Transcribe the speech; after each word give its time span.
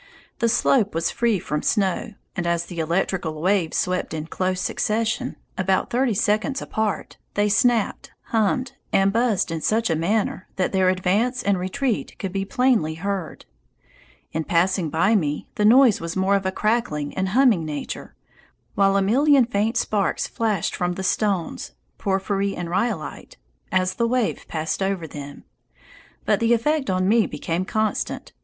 The 0.39 0.49
slope 0.49 0.95
was 0.95 1.11
free 1.11 1.37
from 1.37 1.61
snow, 1.61 2.15
and 2.35 2.47
as 2.47 2.65
the 2.65 2.79
electrical 2.79 3.39
waves 3.39 3.77
swept 3.77 4.15
in 4.15 4.25
close 4.25 4.59
succession, 4.59 5.35
about 5.59 5.91
thirty 5.91 6.15
seconds 6.15 6.59
apart, 6.59 7.17
they 7.35 7.47
snapped, 7.47 8.09
hummed, 8.33 8.71
and 8.91 9.13
buzzed 9.13 9.51
in 9.51 9.61
such 9.61 9.91
a 9.91 9.95
manner 9.95 10.47
that 10.55 10.71
their 10.71 10.89
advance 10.89 11.43
and 11.43 11.59
retreat 11.59 12.15
could 12.17 12.33
be 12.33 12.45
plainly 12.45 12.95
heard. 12.95 13.45
In 14.31 14.43
passing 14.43 14.89
by 14.89 15.13
me, 15.15 15.45
the 15.53 15.65
noise 15.65 16.01
was 16.01 16.15
more 16.15 16.33
of 16.35 16.47
a 16.47 16.51
crackling 16.51 17.13
and 17.15 17.29
humming 17.29 17.63
nature, 17.63 18.15
while 18.73 18.97
a 18.97 19.03
million 19.03 19.45
faint 19.45 19.77
sparks 19.77 20.25
flashed 20.25 20.75
from 20.75 20.93
the 20.93 21.03
stones 21.03 21.73
(porphyry 21.99 22.55
and 22.55 22.71
rhyolite) 22.71 23.37
as 23.71 23.93
the 23.93 24.07
wave 24.07 24.45
passed 24.47 24.81
over. 24.81 25.07
But 26.25 26.39
the 26.39 26.53
effect 26.53 26.89
on 26.89 27.07
me 27.07 27.27
became 27.27 27.65
constant. 27.65 28.31